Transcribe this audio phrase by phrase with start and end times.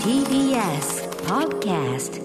[0.00, 2.16] TBS Podcast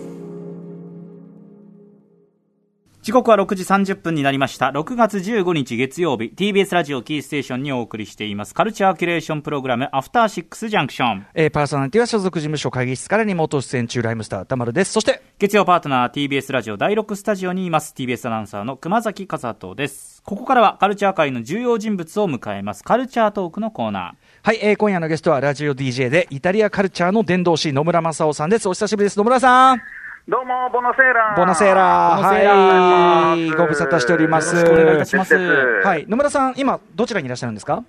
[3.01, 4.67] 時刻は6時30分になりました。
[4.67, 8.53] 6月15日月曜日、TBS ラジオキーステーションにお送りしています。
[8.53, 11.25] カルチャーキュレーションプログラム、アフターシックスジャンクション。
[11.33, 14.91] えーパーソナリティは所属事務所会議室からリモート出演中ライムスター歌丸です。
[14.91, 20.21] そして、月曜パートナー TBS ラジオ第6スタジオにいます TBS アナウンサーの熊崎和人です。
[20.23, 22.83] ここからはカルチャー界の重要人物を迎えます。
[22.83, 24.13] カルチャートークのコーナー。
[24.43, 28.69] はい、えー今夜のゲストはラジオ DJ でイタリアカルチャーの伝道師野村正夫さんです。
[28.69, 29.17] お久しぶりです。
[29.17, 30.00] 野村さん。
[30.29, 31.35] どうも、ボノセーラー。
[31.35, 32.17] ボナセーラー。
[32.17, 33.49] ボナセーラーはい。
[33.51, 34.55] ご無沙汰しております。
[34.55, 36.05] よろしくお願いいたしますはい。
[36.07, 37.83] 野村さん、今、どちらにいらっしゃるんですか？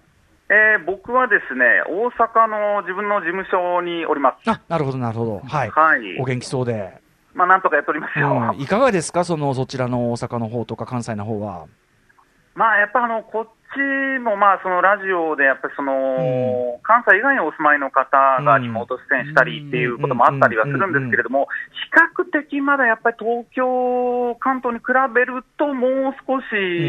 [0.49, 4.51] えー僕はですね、大阪の自分の事務所におります。
[4.51, 5.41] あ、なるほど、なるほど。
[5.47, 5.71] はい。
[5.71, 6.95] はいお元気そうで。
[7.35, 8.29] まあ、なんとかやっておりますよ。
[8.55, 9.25] うんいかがですか？
[9.25, 11.67] その、そちらの大阪の方とか関西の方は。
[12.55, 13.49] まあ、やっぱあの、こっち
[14.23, 21.91] も、まあ、そのラジオで、やっぱりその、関西以外にお住まいの方がリモート出演したりっていうこともあったりはするんですけれども、比
[22.21, 26.45] 較的まだやっぱり東京、関東に比べると、もう少し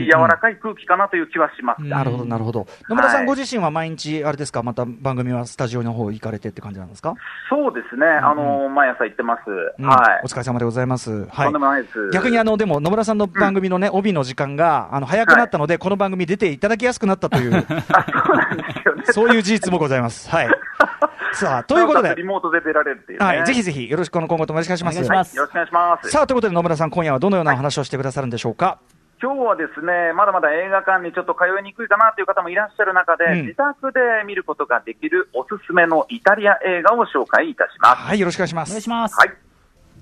[0.06, 1.84] 柔らかい空気かなという気はします。
[1.84, 2.66] なるほど、なるほど。
[2.90, 7.14] 野村さはいんご自身は毎日、あれですか、また番組はスタジオの方行かれてって感じなんですか？
[7.50, 9.42] そうですね、あの、毎朝行ってます。
[9.80, 10.28] うんはいお。
[10.28, 11.26] 疲れ様でございます。
[11.28, 12.10] はとんでもないです。
[12.12, 17.56] 逆にあの、でも野村さんの番組のね、帯の時間が、あの、早くなったので、この番組出ていただきやすくなったという、
[17.90, 19.04] あそうなんですよね。
[19.06, 20.30] そういう事実もございます。
[20.30, 20.50] はい。
[21.34, 23.26] さあ、ということでリ、モートで出られるっていうね。
[23.26, 24.98] はい、ぜひぜひよろしく今後ともよろしくお願いします。
[25.00, 26.10] お願いしますよろしくお願いします。
[26.10, 28.78] さあ、ということで野村さん、今夜はどのようなお話をしてくださるんでしょうか？
[29.22, 38.02] 今日はですね、まだまだ映画館にちょっと通いにくいかなという方もいらっしゃる中で、うん自宅で見ることができるおすすめのイタリア映画を紹介いたします。
[38.02, 38.90] はい、よろしくお願いしますお願いし。
[38.90, 39.16] ます。
[39.18, 39.34] はい。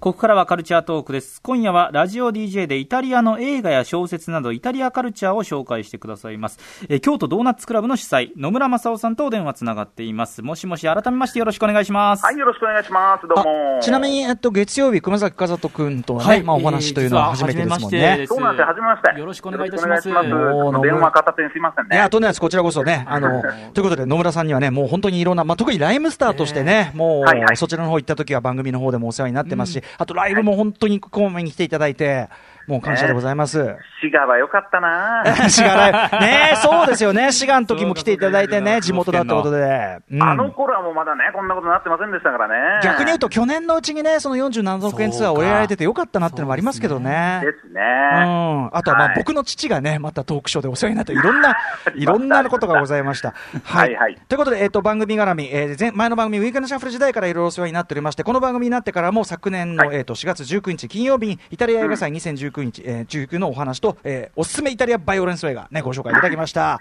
[0.02, 1.44] ここからはカルチャートークです。
[1.44, 6.58] 今夜はラジオ DJ でイタリアの映画や小説などイタリアカルチャーを紹介してくださいます。
[6.90, 10.42] えー京都ドーナツクラブの主催、野村正夫さんとお電話つながっています。
[10.42, 12.26] もしもし、改めましてよろしくお願いします。
[12.26, 13.28] はい、よろしくお願いします。
[13.28, 13.78] どうも。
[13.78, 18.26] あちなみに、えっと、月曜日、熊崎和人君とはね、まあ、お話というのは初めてですもんね。
[18.28, 19.20] そうなんですよ、はじめまして。
[19.20, 20.28] よろしくお願いいたしますます。
[20.28, 21.96] 電話片手にすいませんね。
[21.96, 22.42] いや、とんでもないです。
[22.42, 23.06] こちらこそね。
[23.08, 23.44] あの、
[23.74, 32.30] ということで、野村さんにはね、もう本当にいろんな、まあ、特にライムスターとしてね、もう、はいはいそちらの方行った時は番組の方でもお世話になってますし、あとライブも本当にこまめに来ていただいて、
[32.68, 33.76] もう感謝でございます。
[34.02, 36.20] 滋賀は良かったな 滋賀。
[36.20, 37.32] ねそうですよね。
[37.32, 40.00] 滋賀の時も来ていただいてね、地元だってことで。
[40.12, 42.82] うんあの頃はもうまだね、こんなことになってませんでしたからね。
[42.84, 47.42] 逆に言うと、去年のうちにね、その47億円ツアーを終えられててよかったなっていうのもありますけどね。
[47.44, 47.82] ですね。
[47.82, 51.56] うん、あとはまあはい僕の父がね、またトークショーでお世話になって、いろんな、
[51.96, 53.34] いろんなことがございました。
[53.64, 66.80] はいはいということで、えっ、と、番組絡み、えー前、前の番組、ウィークエンドシャッフル時代からいろいろお世話になっておりまして、この番組になってからも昨年の、はいえっ、と、4月19日金曜日に、イタリア映画祭2019日、えー19のお話と、えーおすすめイタリアバイオレンス映画ね、ご紹介いただきました。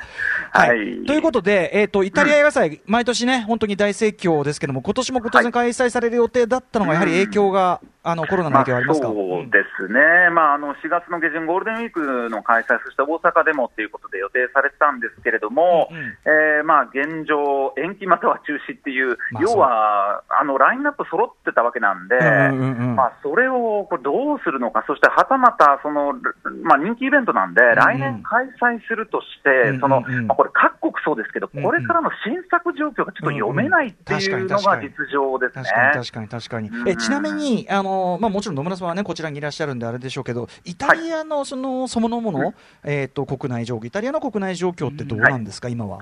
[0.53, 0.69] はい。
[0.69, 16.05] はいということで、えっ、と、イタリア映画祭、毎年ね、本当に大盛況ですけども、今年も当然開催される予定だったのが、やはり影響が、あの、コロナの影響はありますか、そうですね、まあ、あの4月の下旬、ゴールデンウィークの開催、そして大阪でもっていうことで予定されてたんですけれども、うんうん。
[16.25, 26.15] えーまあ、現状、延期または中止っていう、まあ要はあのラインナップ揃ってたわけなんで、うんうんうんまあ、それをこれどうするのか、そしてはたまたその、
[26.63, 30.19] まあ、人気イベントなんで、ん来年開催するとして、そのうんうん。
[30.21, 30.70] うんまあ、これ、各国
[31.11, 35.65] そうですけど、これからの新作状況がちょっと読めないっていうのが実情ですね。
[35.65, 36.91] 確かに確かに確かに。
[36.91, 42.55] え、ちなみに、あの、まあ、もちろん野村さんはね、こちらにいらっしゃるんであれでしょうけど、イタリアのその、そのもの、
[42.85, 46.01] えっと、国内状況、イタリアの国内状況ってどうなんですか、今は？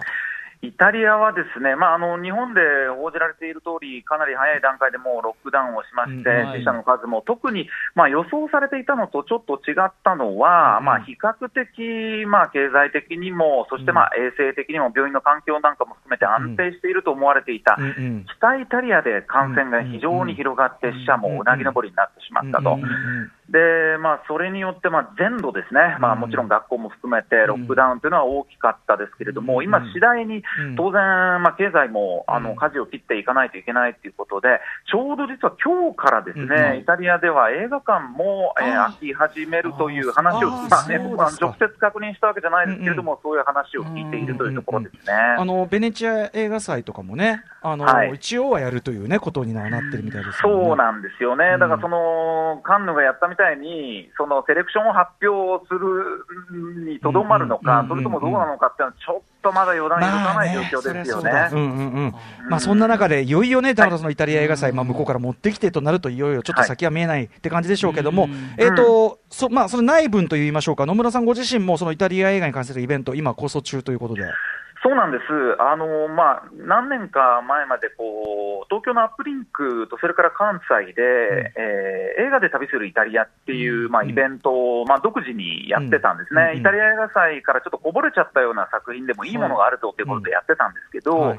[0.60, 2.60] イタリアはですね、まあ、あの日本で
[2.91, 10.84] 報じられている通り、かなり早い段階でもうロックダウンをしまして、死者の数も特に、まあ、予想されていたのとちょっと違ったのは、うん。
[10.84, 17.88] まあ、比較的、まあ、経済的にも、そしてまあ衛生的にも病院の環境なんかも含めて安定していると思われていた、うんう
[18.22, 18.26] ん。
[18.38, 22.74] 北イタリアで感染が非常に広がって、死者もうなぎ登りになってしまったと。
[22.74, 29.64] うんで、まあ、それによって、まあ、全土ですね、まあ、うんもちろん学校も含めて、ロックダウンというのは大きかったですけれども、うん。
[29.64, 30.76] 今、次第にうん。
[30.76, 31.00] 当然、
[31.42, 32.42] まあ、経済もあうん。
[32.42, 34.60] の舵を切っていかないといけないということで、
[34.91, 36.48] ちょうど実は今日からですうん。
[36.48, 45.12] ね、イタリアでは映画館も、えー開き始めるという話を、まあね、僕は直接確認したわけじゃないですけれども、そういう話を聞いているというところですね。
[45.39, 48.12] あの、ベネチア映画祭とかもね、あの、はい。
[48.15, 50.39] 一応はやるというね、ことにはなってるみたいです。
[50.39, 62.12] そうなんですよね、うんだからそのカンヌがやったみたいに、そのセレクションを発表するにとどまるのか、うんそれともどうなのかっていうのは、ちょっとまだ予断許さない状況ですよね。
[62.50, 74.24] まあそんな中で、いよいよね、だからそのイタリア映画祭、まあ向こうから持ってきてとなると、いよいよちょっと先は見えないって感じでしょうけども、えっと、そ、まあその内文と言いましょうか、野村さんご自身もそのイタリア映画に関するイベント、今構想中ということで。
[74.83, 75.25] そうなんです、
[75.60, 81.03] あのまあ、何年か前までこう東京のアップリンクと、それから関西で、
[81.57, 86.60] えー映画で旅するイタリアっていう、まあ、イベントを、まあ、独自にやってたんですね、うん。
[86.60, 91.39] イタリア映画祭からちょっとこぼれちゃったような作品でもいいものがあるぞということでやってたんですけど、はい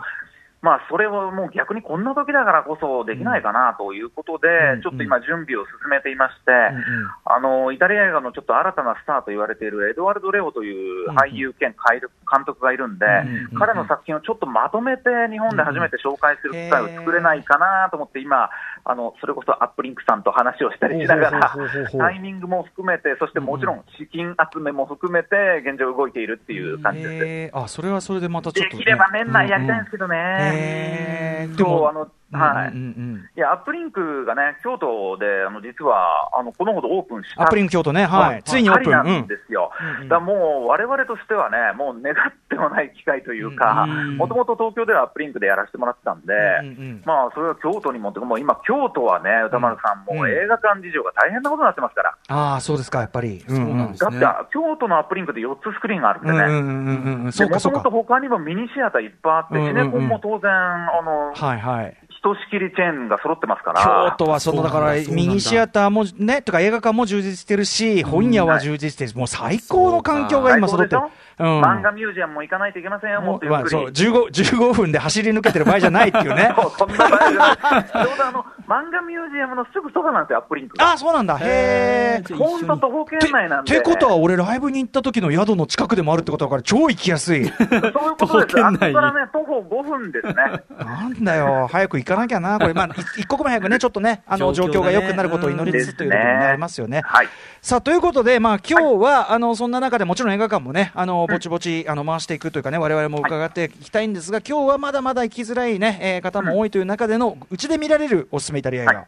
[0.62, 7.10] まあ、それをもう逆にこんな時だからこそできないかなということで、うんちょっと今、準備を進めていまして、うんうん。
[7.24, 10.72] あのイタリア映画のちょっと新たなスターと言われているエドワルド・レオとい
[11.06, 18.50] う俳優兼監督がいるんで、うんうん彼の作品をちょっとまとめて日本で初めて紹介する機会を作れないかなと思って、今、
[18.86, 21.56] あのそれこそアップリンクさんと話をしたりしながら
[21.92, 27.26] タイミングも含めて、そしてもちろん資金集めも含めて、現状動いているっていう感じです。
[27.26, 27.58] えー。
[27.58, 30.49] あそれはそれでまたちょっとね、できれば年内やりたいんですけどね。
[30.54, 32.86] へーでそうもあのはい、うんうんう
[33.18, 39.08] んいや、アップリンクがね、京都で、あの実は、あのこのほどオープンしたアップリンク京都ね、はい、ついにオープン、なん。
[39.08, 39.72] んですよ。
[39.98, 40.10] うんうん。
[40.10, 52.18] だもう、われわれとしてはね、もう願ってもない機会というかうん、もともと東京ではアップリンクでやらせてもらってたんで、うんうんまあ、それは京都に持っもう今、京都はね、歌丸さん、もう映画館事情が大変なことになってますから。
[52.28, 53.40] ああ、そうですか、やっぱり。
[53.48, 56.38] そうなんですだって、京都のアップリンクで4つスクリーンがあるんでね。
[56.38, 57.90] うんうんうんうんうん、そうもともと。
[57.92, 59.76] 他にもミニシアターいっぱいあって、うんうんうん。
[59.76, 61.98] シネコンも当然、あの、はいはい。
[62.20, 63.82] ひとしきりチェーンが揃ってますから。
[64.18, 71.02] 京都はそのだからミニシアターもねとか映画館も充実してるし、本屋は充実してるし、もう最高の環境が今揃ってる。
[71.02, 73.76] うん漫画ミュージアムも行かないといけませんよ、もっとゆっくり。
[73.76, 76.52] まあそう 15, 15分で走り抜けてる場合じゃないっていうね。
[76.62, 77.56] そうそんな場合じゃない。
[77.56, 80.92] ちょうどあの、漫画ミュージアムのすぐそばなんですよ、アップリンクが。
[80.92, 81.38] あそうなんだ。
[81.38, 82.24] へえ。
[82.26, 83.74] じゃあほんと徒歩圏内なんで。
[83.74, 87.46] てことは、俺、ライブに行った時の宿の近くでもあるってことだから、超行きやすい。
[87.48, 87.98] そういうことです。
[87.98, 90.34] あそこ徒歩圏内にからね、徒歩5分ですね。
[90.78, 92.90] なんだよ、早く行かなきゃな、これ、まあ、い
[93.22, 97.02] 一刻も早くね、 ちょっとね、あの状状況が良くなることを祈りつつということになりますよね。
[97.06, 97.28] はい。
[97.62, 108.94] さあということで、まあ今日は、あのそんな中でもちろん映画館もね、あのぼちぼちあの回していくというかね、我々も伺っていきたいんですが、今日はまだまだ行きづらいね、えー方も多いという中での、うちで見られるおすすめイタリア映画。
[108.94, 109.08] はい。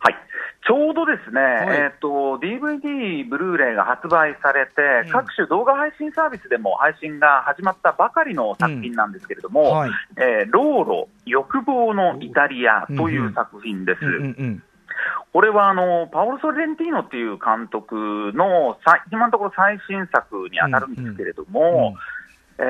[0.00, 0.16] はい。
[0.66, 1.76] ちょうどですね、い。
[1.76, 4.72] えっ、と、DVD、ブルーレイが発売されて、
[5.04, 5.10] うん。
[5.10, 9.90] 各種動画配信サービスでも配信が始まったばかりの作品なんですけれども、はい。
[10.16, 14.04] えーローロ、欲望のイタリアという作品です。
[14.04, 14.62] うんうんうん
[15.32, 21.96] これはあのパオロ・ソレンティーノっていう監督のさ今のところ最新作に当たるんですけれども、
[22.58, 22.62] え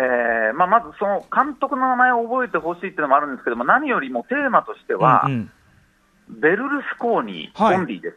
[0.51, 5.51] ーまあ、まずその監督の名前を覚えてほしいっていうのもあるんですけども、何よりもテーマとしては、うんうん
[6.41, 8.17] ベルルスコーニはいオンリーです。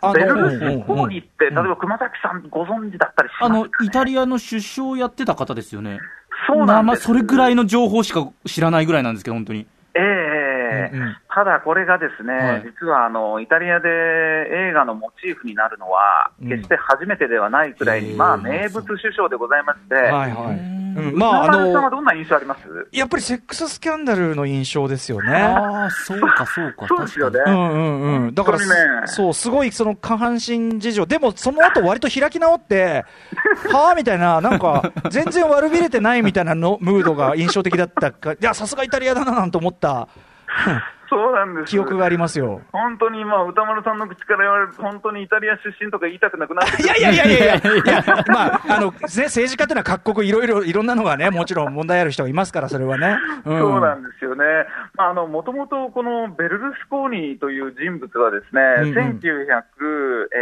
[0.00, 5.98] あのベルルスコーニって、うん例えば熊崎さん、ご存知だったりしあのますか、ね、イタリアの首相をやってた方ですよね。
[6.46, 9.66] そうなんですまあ、それぐらいの情報しか知らないぐらいなんですけど、本当に。
[10.92, 11.16] うんうん。
[11.34, 12.62] ただこれがですね、はい。
[12.80, 16.48] 実はあのイタリアで映画のモチーフになるのは、うん。
[16.48, 20.56] 決して初めてではないくらいに、へえまあ、名物首相でございまして、はいはい。
[20.56, 21.18] うん。
[21.18, 22.88] まあ、あ歌丸さんはの、どんな印象あります？
[22.92, 25.34] やっぱりセックススキャンダルの印象ですよね。
[25.34, 26.86] ああ、そうか、そうか。
[26.88, 27.40] そうですよね。
[27.46, 28.64] うんうんうん、だから、ね
[29.06, 33.04] そう、すごいその下半身事情、でもその後割と開き直って、
[33.70, 40.08] はあみたいな、なんか、全然悪びれてないみたいなのムードが印象的だったか、いや、さすがイタリアだななんて思った
[40.58, 40.80] Huh.
[41.08, 41.70] そうなんです。
[41.70, 42.60] 記憶がありますよ。
[42.72, 53.14] 本当に、まあ、歌丸さんの口から言われる、本当にイタリア出身とか言いたくなくなって いやいやいやいやいや、いやまあ、あの、ね、政治家っていうのは各国いろいろ、いろんなのがね、もちろん問題ある人がいますから、それはね。
[53.14, 53.42] ん。
[53.44, 54.44] そうなんですよね。
[54.94, 59.18] まあ、あの、もともとこのベルルスコーニという人物はですね、うんうん。
[59.18, 59.62] 1900、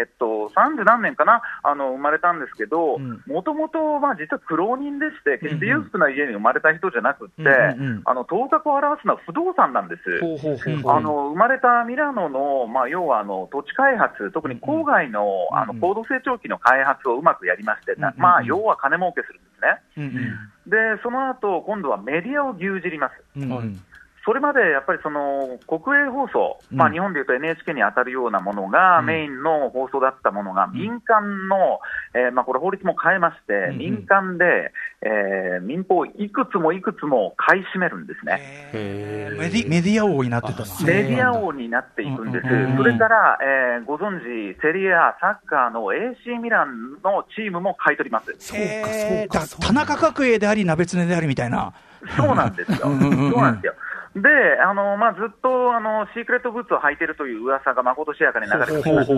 [0.01, 10.21] えっと、30何年かな、あの、生まれたんですけどうん、もともと、まあ、実は苦労人でして、決して裕福な家に生まれた人じゃなくって、うんうんうんあの、頭角を表すのは不動産なんです。
[10.21, 10.54] ほうほう
[10.87, 15.81] あの生まれたミラノの、まあ、要はあの土地開発、特に郊外の,、あのうん。
[15.81, 18.15] 高度成長期の開発をうまくやりまして、うんうん。
[18.17, 19.81] まあ、要は金儲けするんですね。
[19.97, 20.71] うんうん。
[20.71, 23.15] で、その後今度はメディアを牛耳ります。
[24.25, 31.81] それまでやっぱりその国営放送、まあ、うん日本でいうと NHK に当たるようなものがうんメインの放送だったものが、民間の、
[32.15, 38.71] えーまあ、これ、法律も変えまして、民間で、えー民放をいくつもいくつも買い占めるんですね。
[38.73, 48.35] メディメディア王になってたメディア王になっていくんです、うんうんうんそれから、えーご存知、セリエ A サッカーの AC ミランのチームも買い取ります。
[48.39, 49.67] そうか、そうか。
[49.67, 51.73] だ田中角栄であり、鍋常でありみたいな。
[52.17, 53.75] そうなんですよ、そうなんですよ。
[54.15, 54.29] で、
[54.63, 59.15] あのまあ、ずっとあのシークレットブーツを履いてるという噂がまことしやかに流れてきまして、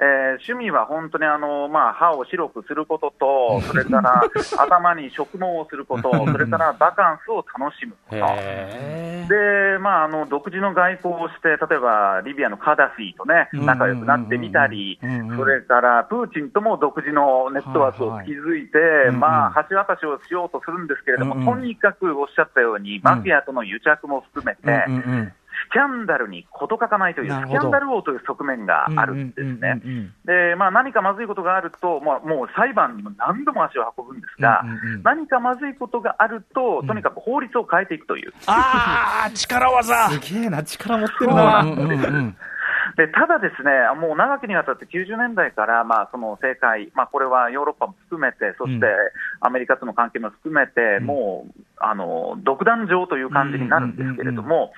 [0.00, 4.22] えー趣味は本当にあの、まあ、歯を白くすることと、それから
[4.58, 8.16] 頭に植毛をすること、それからバカンスを楽しむこと。
[8.16, 13.66] で、まあ、あの独自の外交をして、例えばリビアのカダフィとね、うん。
[13.66, 14.98] 仲良くなってみたり
[15.36, 21.46] それからプーチンとも独自のネットワークを築いてはいはい、まあ、橋渡しをしようとするんですけれども、うんうん。
[21.46, 25.26] とにかくおっしゃったように、マフィアとの癒着も含めて、うんうんうん。
[25.26, 25.32] ス
[25.72, 29.80] キャンダルに事欠かないという、スキャンダル王という側面があるんですね。
[29.84, 30.14] うんうんうんうん。
[30.24, 35.02] で、まあ、何かまずいことがあると、まあ、もう裁判にも何度も足を運ぶんですが、うんうんうん。
[35.02, 38.32] 何かまずいことがあると、とにかく法律を変えていくという。
[38.46, 40.10] ああ、力技。
[40.10, 41.62] すげえな、力持ってるうな。
[41.62, 42.36] んうんうんうん。
[42.96, 48.86] でただ、ですねもう長きにわたって90年代から、まあ、その政界、まあ、これはヨーロッパも含めて、そして
[49.40, 54.72] アメリカとの関係も含めて、もうあの独壇場という感じになるんですけれども、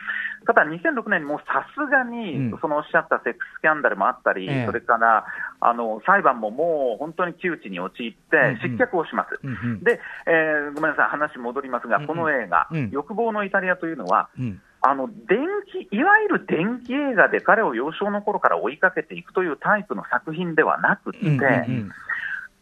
[0.46, 4.66] ただ2006年にもうさすがにうん、そのおっしゃったセックススキャンダルもあったり、ええ。
[4.66, 5.25] それから
[5.61, 9.38] あの裁判ももう本当に窮地に陥って、失脚をします。
[9.42, 9.84] うんうん。
[9.84, 12.90] で、えーごめんなさい、話戻りますが、この映画、うん。
[12.90, 14.61] 欲望のイタリアというのは、うん。
[14.84, 15.38] あの電
[15.70, 21.90] 気いわゆる電気映画で彼を幼少の頃から追いかけていくというタイプの作品ではなくて、うんうん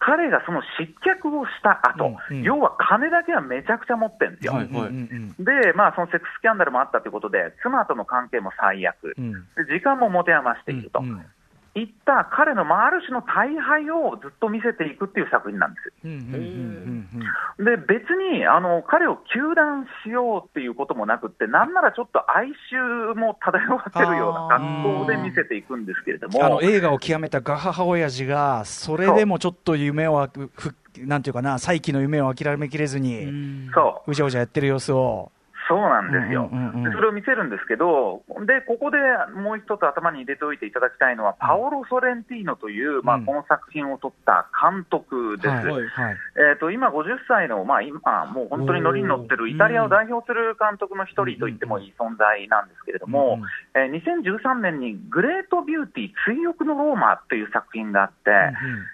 [0.00, 2.42] 彼がその失脚をした後、うんうん。
[2.42, 4.54] 要は金だけはめちゃくちゃ持ってるんですよ。
[4.54, 9.32] はいうんうんで、まあ、そのセックススキャンダルもあったということで、妻との関係も最悪、うん。
[9.32, 9.38] で
[9.70, 11.24] 時間も持て余していると、うん
[11.76, 15.92] いった彼の、まあ、ある種の大敗をずっと見せていくっていう作品なんです。
[17.62, 30.28] で別にあの彼を糾弾しようっていうこともなくって、なんならちょっと哀愁も漂わせるような格好で見せていくんですけれども、あの映画を極めたガハハ親父が、それでもちょっと夢を
[30.98, 35.30] なんていうかな、再起の夢を諦めきれずに、そううじゃうじゃやってる様子を。
[35.70, 38.98] そうなんですよ、それを見せるんですけど、でここで
[39.38, 43.24] もう一つ頭に入れておいていただきたいのは、パオロ・ソレンティーノという、まあ、うん。
[43.24, 45.54] この作品を撮った監督です。
[46.34, 53.38] えー、と今、50歳の、まあ、今、もう本当に乗りに乗ってるイタリアを代表する監督の一人と言ってもいい存在なんですけれども、
[53.74, 58.30] えー2013年にグレートビューティー追憶のローマという作品があって、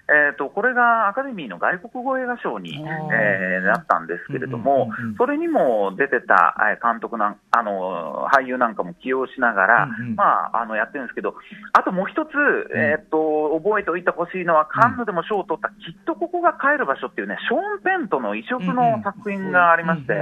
[0.08, 10.14] えー、とこれがアカデミーの外国語映画賞に、えーなったんですけれども、それにも出てたえー監督なんあの俳優なんかも起用しながら、うんうん。
[10.16, 11.34] まあ、あのやってるんですけど、
[11.72, 12.30] あともう一つ、
[12.74, 20.14] えー、と覚えておいてほしいのは、カンヌでも賞を取った、きっとここが帰る場所っていうね、ショーン・ペンとの異色の作品がありまして、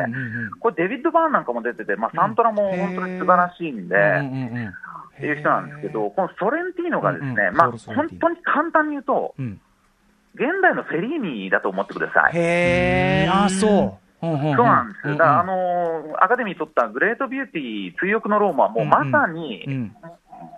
[0.61, 3.97] これ、デビッド・バーンなんかも出てて、まあ、サントラも本当に素晴らしいんで。
[5.15, 9.61] っていう人なんですけど、このソレンティーノがですね、まあ、本当に簡単に言うと、うん。
[10.35, 12.33] 現代のフェリーニだと思ってください。
[12.37, 14.04] へえ、あ、そう。
[14.57, 15.09] そうなんです。
[15.09, 19.97] だから、あの、アカデミー取ったグレートビューティー追憶のローマはもうまさに、うん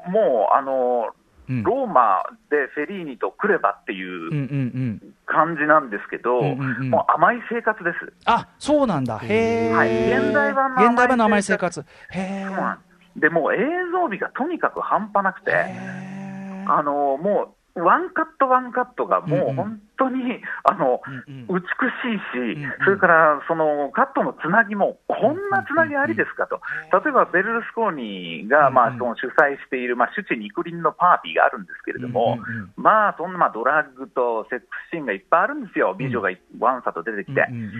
[0.08, 1.10] もう、あの
[1.48, 5.00] ローマでフェリーニと来ればっていう。
[5.26, 8.12] 感じなんですけど、もう甘い生活です。
[8.24, 9.18] あ、そうなんだ。
[9.18, 9.72] へえ。
[9.72, 11.80] はい現代版の甘い現代版の甘い生活。
[11.80, 12.44] へえ。
[12.46, 12.78] そうなん
[13.16, 13.58] でもう映
[13.92, 21.60] 像美がとにかく半端なくて、あのーもう、ワンカットワンカットがもう本当に、あの、うんうん。
[21.60, 26.60] 美しいし、うんそれからそのカットのつなぎも、こんなつなぎありですかと、
[26.92, 32.72] 例えばベルルスコーニが、まあ、その主催している、まあ、主治肉林のパーティーがあるんですけれども、うんうんうん。
[32.76, 37.72] まあ、そんなまあドラッグとセックスシーンがいっぱいあるんですよ、美女がいわんさと出てきて、うんうんうん。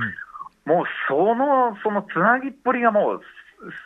[0.66, 3.20] もうそのそのつなぎっぷりがもう、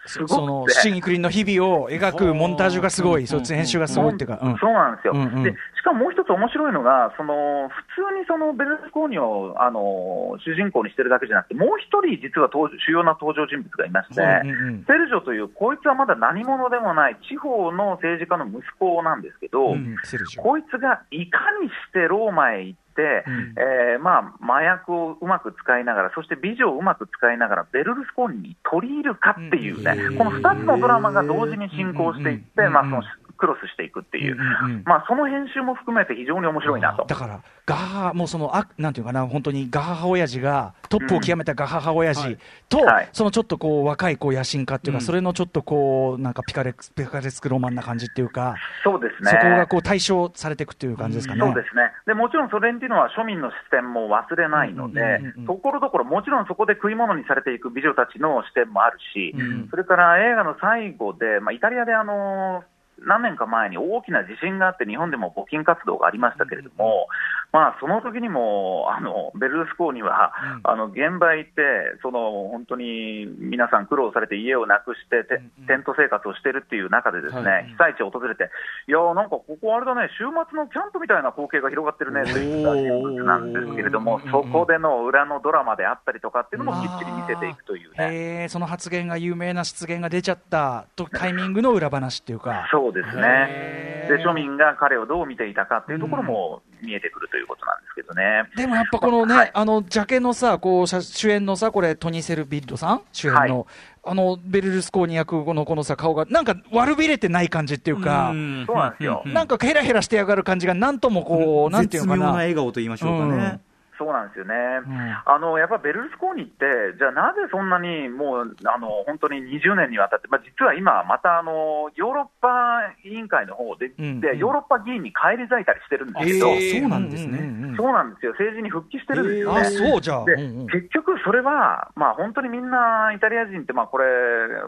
[0.07, 0.67] その
[1.01, 4.59] クリンの日々を描くモンタージュがすごい、そっち編集がすごいっていうか、うん。
[4.59, 5.43] そうなんですよ、うんうん。
[5.43, 14.85] でしかももう一つ面白いのが、その普通にそのベルルスコーニをあの主人公にしてるだけじゃなくて、もう一人、実は登主要な登場人物がいまして、うんうんうん。
[14.85, 19.97] セルジョという、こいつはまだ何者でもない地方の政治家の息子なんですけど、うん
[20.37, 22.90] こいつがいかにしてローマへ行って、
[23.27, 23.55] うん。
[23.57, 30.17] えーまあ、麻薬をうまく使いながら、そして美女をうまく使いながら、ベルルスコーニに取り入るかっていうね、うん。
[30.17, 32.73] この2つのドラマが同時に進行していって、うん。
[32.73, 33.03] まあ、その
[33.41, 34.83] クロスしていくっていう、うんうんうん。
[34.85, 37.05] まあ、その編集も含めて非常に面白いなと。
[37.07, 42.37] だから、ガハハ、もうその、あなんていうかな、本当にガハハ親父が、トップを極めたガハハ親父
[42.69, 43.09] と、はい。
[43.13, 45.05] そのちょっとこう、若いこう野心家っていうか、うん。
[45.05, 48.55] それのちょっとこう、なんかピカレス、ピカレスクロマンな感じっていうか、
[48.85, 49.31] そうですね。
[49.31, 51.41] そこがこう対象されていくっていう感じですかね。
[51.41, 51.91] そうですね。
[52.07, 62.65] でもちろんソ連っていうのは庶民の視点も忘れないのでうんうんうんうん、ところどころ、もちろんそこで食い物にされていく美女たちの視点もあるし、うんそれから映画の最後で、まあ、イタリアであの
[63.07, 67.09] 何年か前に大きな地震があって、日本でも募金活動がありましたけれども、
[67.53, 70.33] まあ、その時にもあのベルルスコーニは、
[70.65, 71.63] あの現場行って
[72.03, 77.67] その、本当に皆さん苦労されて家をなくしてて、テント生活をしてるっていう中で、ですね、はい。
[77.67, 78.51] 被災地を訪れて、
[78.89, 88.49] いやー、なんかここ、あれだね、週末のキャンプみたいな光景が広がってるねといった人物なんですけれども、そこでの裏のドラマであったりとかっていうのもきっちり見せていくというね。
[88.49, 92.69] その発言が有名な失言が出ちゃったとタイミングの裏話っていうか。
[92.71, 94.07] そうですね。
[94.09, 98.49] で、庶民が彼をどう見ていたかっていうところも見えてくるということなんですけどね。
[98.57, 99.51] でもやっぱこのね、はい。
[99.53, 103.03] あの、ジャケのさ、こう、写主演のさ、これ、トニー・セルビッドさん？
[103.13, 103.65] 主演の、はい。
[104.05, 108.65] あの、ベルルスコーニ役のこのさ、顔が、なんか悪びれてない感じっていうか、ん。
[108.67, 109.23] そうなんですよ。
[109.27, 112.17] なんかヘラヘラしてやがる感じが、なんともこう、なんていう絶妙な。
[112.17, 112.37] のかな。
[112.39, 113.61] 笑顔と言いましょうかね。
[114.01, 114.89] そうなんですよね、ん。
[115.29, 127.61] あのやっぱベルルスコーニって、じゃあなぜそんなにもうあの本当に20年にわたって、まあ、実は今、またあのヨーロッパ委員会の方で、うんでヨーロッパ議員に返り咲いたりしてるんですけど、えーそうなんですね。
[127.77, 129.61] そうなんですよ、政治に復帰してるんですよね。
[129.61, 130.25] あ、そうじゃあ。
[130.25, 130.67] でうんうん。
[130.69, 134.05] 結局、それは、まあ、本当にみんなイタリア人って、まあ、これ、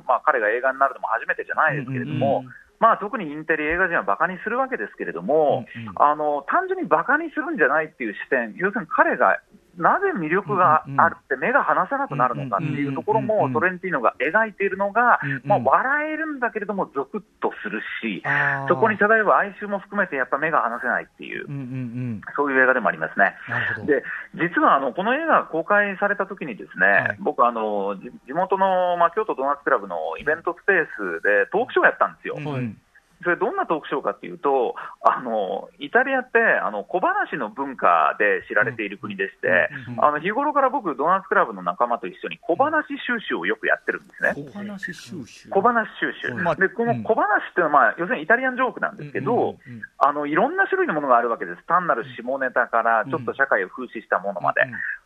[0.06, 5.94] まあ、彼が映画になるのも初めてじゃないですけれども、うんうんまあ、特にインテリ映画人はバカにするわけですけれども、うんうん。
[6.02, 9.38] あの単純にバカにするんじゃないっていう視点、要するに彼が
[9.76, 18.22] なぜ魅力があるって目が離せなくなるのかっていうところも、トレンティーノが描いているのがまあ、笑えるんだけれども、ゾクッとするし、
[18.68, 21.46] そこに漂う哀愁も含めて、やっぱ目が離せないっていう。
[22.36, 23.34] そういう映画でもありますね。
[23.86, 24.02] で
[24.34, 27.16] 実はあのこの映画が公開された時にですね、はい。
[27.20, 30.86] 僕あの、じ地元の、まあ、京都ドーナツクラブのイベントスペー
[31.18, 32.36] スでトークショーやったんですよ。
[32.38, 32.78] うんうん
[33.22, 44.34] それどんなトークショーかっていうと、あのイタリアってあの小話の文化で知られている国でして、あの日頃から僕、ドーナツクラブの仲間と一緒に小話収集をよくやってるんですね。
[44.36, 45.48] お話収集。
[45.48, 49.56] 小話収集、まあでこの小話っていうのは、まあ、要するにイタリアンジョークなんですけど、
[49.98, 54.62] あのいろんな種類のものがあるわけです、単なる下ネタからちょっと社会を風刺したものまで、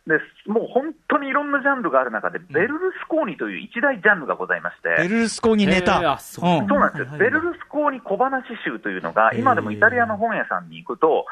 [0.07, 4.95] でもう本当にいろんなジャンルがある中で、ベルルスコーニという一大ジャンルがございまして。
[4.97, 5.99] ベルルスコーニネタ。
[6.01, 6.63] えーあそう。
[6.65, 11.25] なんですよ、ベルルスコーニ小話集というのが、今でもイタリアの本屋さんに行くと、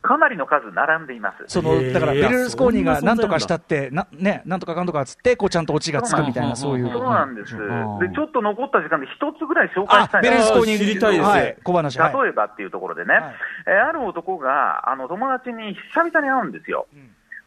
[0.00, 1.44] かなりの数並んでいます。
[1.48, 6.92] そのだからベルルスコーニがなんとかしたって、なね、なんとかかんとかっつって、こうちゃんとオチがつくみたいな、そういう。
[6.92, 7.98] そうなんです、うん。
[7.98, 11.24] でちょっと残った時間で一つぐらい紹介あしたいなベルルスコーニ知りたいです。
[11.24, 11.98] はい、小話。
[11.98, 12.22] はい。
[12.22, 13.34] 例えばっていうところでね、はい。
[13.66, 16.86] えーある男があの友達に久々に会うんですよ。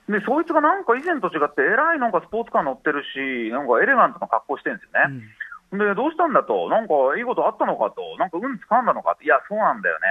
[0.10, 5.24] で、そいつがなんか以前と違って、えらいなんかスポーツカー乗ってるし、なんかエレガントな格好してるんですよね。
[5.72, 10.07] で、どうしたんだと、なんかいいことあったのかと、なんか運掴んだのかって、いや、そうなんだよね。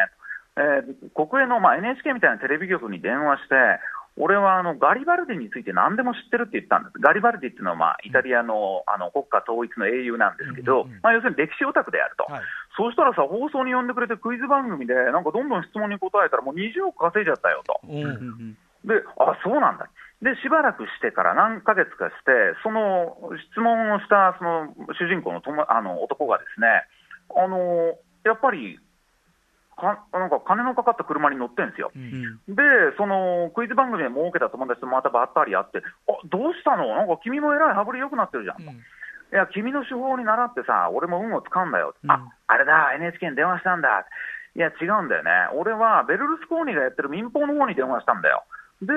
[0.57, 3.55] えー国営の、まあ、NHK みたいなテレビ局に電話して、
[4.19, 6.99] 俺はあのガリバルディについて何でも知ってるって言ったんです。
[7.01, 12.25] ガリバルディっていうのは、まあ、イタリアのあの国家統一の英雄なんですけど、まあ、要するに歴史オタクであると。
[12.33, 12.43] はい
[12.77, 17.81] そうしたらさ、放送に呼んでくれてクイズ番組で、なんかどんどん質問に答えたら、もう20億稼いじゃったよと。
[17.85, 19.89] うんで、あ、そうなんだ。
[20.23, 23.17] で、しばらくしてから何ヶ月かして、その
[23.51, 26.87] 質問をしたその主人公のともあの男がですね、
[27.35, 28.79] あのやっぱり
[29.77, 31.91] か、なんか金のかかった車に乗ってるんですよ。
[32.47, 32.63] で、
[32.97, 36.87] そのクイズ番組で儲けた友達とまたばったり会って、あどうしたの？
[36.95, 38.63] なんか君もえらい羽振り良くなってるじゃん。
[38.63, 41.95] いや、君の手法に習ってさ、俺も運をつかんだよ。
[42.07, 44.05] あ、あれだ、NHK に電話したんだ。
[44.55, 45.31] いや、違うんだよね。
[45.55, 48.45] 俺はベルルスコーニがやってる民放の方に電話したんだよ。
[48.83, 48.93] で、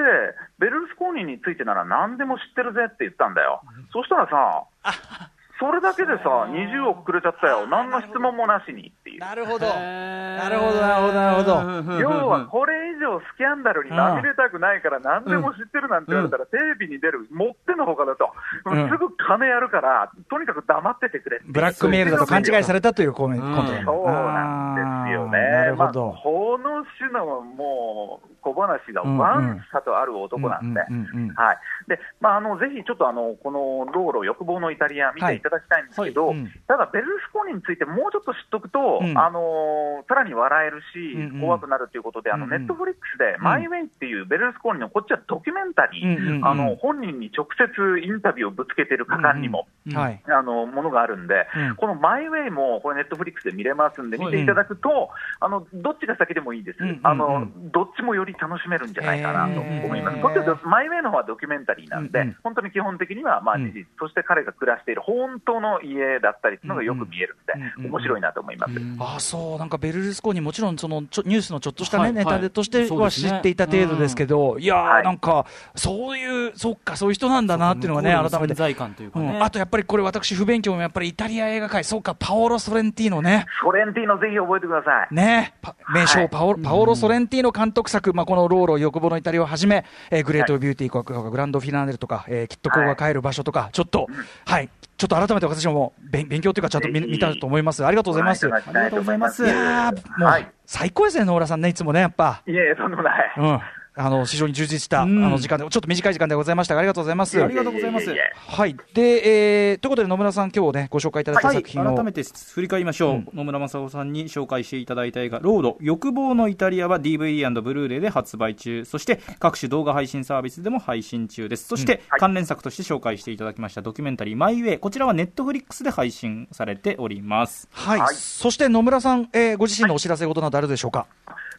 [0.60, 3.62] ベルルスコーニについてなら何でも知ってるぜって言ったんだよ。
[3.94, 4.64] そしたらさ、
[5.58, 7.66] それだけでさ、20億くれちゃったよ。
[7.68, 9.20] 何の質問もなしにっていう。
[9.20, 9.66] なるほど。
[9.68, 12.00] なるほど、なるほど、なるほど。
[12.00, 18.32] 要はこれ以上スキャンダルにまみれたくないから何でも知ってるなんて言われたらテレビに出るもってのほかだと、
[18.66, 23.46] うんすぐ金やるからとにかく黙っててくれブラックメールだと勘違いされたというコメント。
[23.46, 25.40] そうなんですよね。
[25.40, 26.16] なるほまあ、ど。
[26.22, 30.82] この種のもう小話がワンサとある男なんで。
[30.82, 31.58] はい。
[31.90, 35.42] で、まあ、あの、ぜひちょっとあの、この道路欲望のイタリア見てい。
[35.42, 36.38] ただきたいんですけど、はい。
[36.38, 36.52] はいうん。
[36.68, 39.18] ただ、ベルルスコーニについてもうちょっと知っとくと、うん。
[39.18, 41.42] あのさらに笑えるし、うんうん。
[41.42, 46.48] 怖くなるということで、あの、ネットフリックスで、マイウェイっていうベルルスコーニの、こっちはドキュメンタリー、うんうんうん。
[46.48, 50.22] あの、本人に直接インタビューをぶつけてる果敢にも、はい。
[50.28, 51.76] あのものがあるんで、うん。
[51.76, 60.22] このマイウェイも、これ、ネットフリックスで見れますんで、見ていただくと、あのどっちが先でもいいです、あの、どっちもより楽しめるんじゃないかなと思います。
[60.22, 62.28] こっちはマイウェイの方はドキュメンタリーなんで、うん。
[62.28, 63.66] うん本当に基本的にはまあうん。
[63.68, 68.74] 事実、そして彼が暮らしている本当の家だったりっていうのがよく見えるんで、うんうん面白いなと思います。
[69.00, 75.04] ああそう、なんかベルルスコーニ、もちろんそのちょニュースのちょっとした、ねはいネタでとしては知っていた程度ですけど、いやー、はい。
[75.04, 75.46] なんか、
[75.76, 78.54] そういう、そっか、そういう人なんだなっていうのがね、改めて。
[78.54, 79.36] 存在感というかね。
[79.36, 85.14] うん、あとやっぱりこれ、私、不勉強もやっぱりイタリア映画界、そうか、パオロ・ソレンティーノね、ソレンティーノぜひ覚えてください。
[85.14, 94.08] ね、パ名将パオ,、パオロ・ソレンティーノ監督作、まあ、このローロ、欲望のイタリアをはじめ、えーグレート・ビューティーとか、グランドフィナーレとか、えーきっとこうが帰る場所とか、ちょっと、
[94.46, 97.86] はい、ちょっと改めて私も勉勉強というか、ちゃんと見たと思います。
[97.86, 98.46] ありがとうございます。
[98.46, 102.42] いご覧ただきたと思いますありがやー、もう、はい最高ですね、野村さんね、いつもね、やっぱ。
[102.48, 103.34] いえ、とんでもない。
[103.38, 103.60] うん。
[103.98, 105.26] あの、非常に充実した、うん。
[105.26, 107.42] あの、時間で、ちょっと短い時間でございましたが、ありがとうございます。
[107.42, 108.14] ありがとうございます
[108.48, 108.76] はい。
[108.94, 111.96] で、えー、ということで野村さん、今日ね、ご紹介いただいたはい、作品を。
[111.96, 113.28] 改めて振り返りましょう、うん。
[113.34, 118.84] 野村正夫さんに紹介していただいた映画「ロード欲望のイタリア」は DVD& ブルーレイで発売中。
[118.86, 121.66] そして各種動画配信サービスでも配信中です。
[121.68, 122.20] そして、はい。
[122.20, 127.70] 関連作として紹介していただきましたドキュメンタリー「マイ・ウェイ」こちらはネットフリックスで配信されております。
[127.72, 128.16] はい、はい。
[128.16, 131.08] そして野村さん、えーご自身のお知らせ事などあるでしょうか？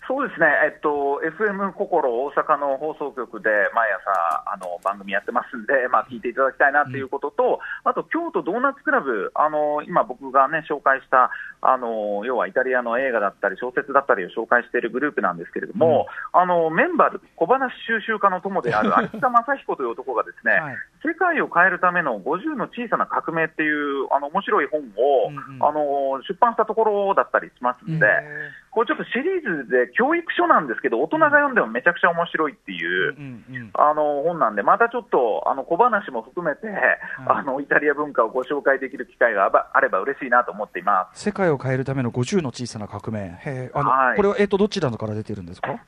[0.06, 20.76] そうですね、えっと、FM 心大阪の放送局で毎朝あの番組やってますんで、まあ、聞いていただきたいなということと、あと京都ドーナツクラブ、あの今、僕が、ね、紹介したあの要はイタリアの映画だったり小説だったりを紹介しているグループなんですけれども、あのメンバー、小話収集家の友である 秋田正彦という男がですね、はい。
[21.02, 25.66] 世界を変えるための50の小さな革命っていうあの面白い本を、うんうん。
[25.66, 28.10] あの出版したところだったりしますんで、へ
[28.70, 33.70] これちょっとシリーズで教育書なんですけど、大人が読んでもめちゃくちゃ面白いっていう、うんうん。
[33.74, 36.68] あの本なんで、またちょっとあの小話も含めて、
[37.26, 41.22] あのイタリア文化をご紹介できる機会があばあれば嬉しいなと思っています。
[41.24, 43.38] 世界を変えるための50の小さな革命。
[43.44, 44.16] へーあの、はい。
[44.16, 45.80] これは、えっ、と、どちらのから出てるんですか？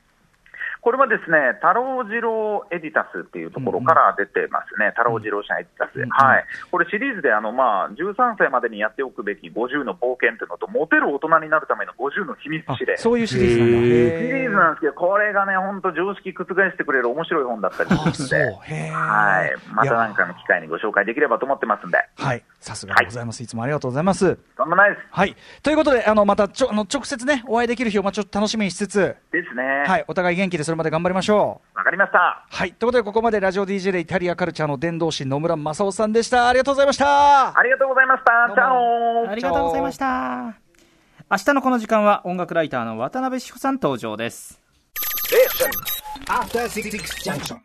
[0.81, 5.99] これはですね、太郎次郎エディタスっていうところから出てますね、太郎次郎社エディタス。
[5.99, 6.45] うんはい。
[6.71, 12.97] これシリーズであの、まあ、13歳までにやっておくべき50の冒険というのと、モテる大人になるための50の秘密あ指令。
[12.97, 18.27] そういうシリーズなんシへリーズなんですけど、これがね、本当常識覆してくれる面白い本だったりするあ、そう。
[18.27, 18.29] ん
[18.69, 19.55] で、はい。
[19.73, 21.97] また何かのい機会にご紹介できればと思ってますんで。
[21.97, 22.43] やはい。
[22.59, 23.41] さすがでございます。
[23.41, 24.35] いつもありがとうございます。
[24.57, 25.07] とんでもないです。
[25.11, 25.35] はい。
[25.63, 29.83] ということで、あの、またちょ、あの、直接ね、お会いできる日を、まあ、ちょっと楽しみにしつつ、ですね。
[29.87, 30.05] はい。
[30.07, 31.77] お互い元気でそれまで頑張りましょう。
[31.77, 32.45] わかりました。
[32.49, 32.73] はい。
[32.73, 36.49] ということで、ここまでラジオ DJ でイタリアカルチャーの伝道師野村正夫さんでした。
[36.49, 37.57] ありがとうございました。
[37.57, 38.53] ありがとうございました。
[38.53, 40.55] チャオありがとうございました
[41.31, 44.59] 明日のこの時間は音楽ライターの渡辺志保さん登場です
[47.23, 47.55] Junction.